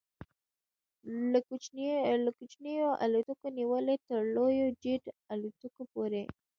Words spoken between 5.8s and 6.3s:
پورې